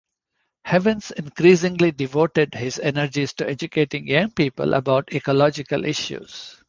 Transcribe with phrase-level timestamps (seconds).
[0.65, 6.59] Havens increasingly devoted his energies to educating young people about ecological issues.